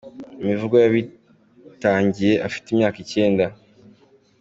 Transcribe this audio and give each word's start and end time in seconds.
imivugo 0.41 0.75
yabitangiye 0.83 2.33
Afite 2.47 2.67
imyaka 2.69 2.97
icyenda. 3.05 3.45